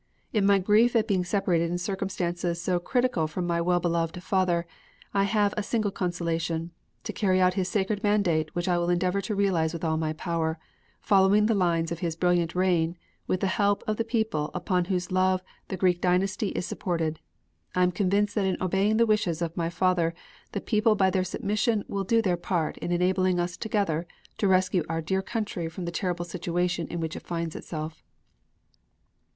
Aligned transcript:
In 0.33 0.47
my 0.47 0.57
grief 0.57 0.95
at 0.95 1.07
being 1.07 1.23
separated 1.23 1.69
in 1.69 1.77
circumstances 1.77 2.59
so 2.59 2.79
critical 2.79 3.27
from 3.27 3.45
my 3.45 3.61
well 3.61 3.79
beloved 3.79 4.23
father 4.23 4.65
I 5.13 5.25
have 5.25 5.53
a 5.55 5.61
single 5.61 5.91
consolation: 5.91 6.71
to 7.03 7.13
carry 7.13 7.39
out 7.39 7.53
his 7.53 7.67
sacred 7.67 8.01
mandate 8.01 8.55
which 8.55 8.67
I 8.67 8.79
will 8.79 8.89
endeavor 8.89 9.21
to 9.21 9.35
realize 9.35 9.73
with 9.73 9.83
all 9.83 9.97
my 9.97 10.13
power, 10.13 10.57
following 11.01 11.45
the 11.45 11.53
lines 11.53 11.91
of 11.91 11.99
his 11.99 12.15
brilliant 12.15 12.55
reign, 12.55 12.97
with 13.27 13.41
the 13.41 13.45
help 13.45 13.83
of 13.85 13.97
the 13.97 14.03
people 14.03 14.49
upon 14.55 14.85
whose 14.85 15.11
love 15.11 15.43
the 15.67 15.77
Greek 15.77 16.01
dynasty 16.01 16.47
is 16.47 16.65
supported. 16.65 17.19
I 17.75 17.83
am 17.83 17.91
convinced 17.91 18.33
that 18.33 18.45
in 18.47 18.57
obeying 18.59 18.97
the 18.97 19.05
wishes 19.05 19.39
of 19.39 19.55
my 19.55 19.69
father 19.69 20.15
the 20.53 20.61
people 20.61 20.95
by 20.95 21.11
their 21.11 21.23
submission 21.23 21.83
will 21.87 22.05
do 22.05 22.23
their 22.23 22.37
part 22.37 22.75
in 22.79 22.91
enabling 22.91 23.39
us 23.39 23.55
together 23.55 24.07
to 24.39 24.47
rescue 24.47 24.83
our 24.89 24.99
dear 24.99 25.21
country 25.21 25.69
from 25.69 25.85
the 25.85 25.91
terrible 25.91 26.25
situation 26.25 26.87
in 26.87 27.01
which 27.01 27.15
it 27.15 27.21
finds 27.21 27.55
itself. 27.55 28.03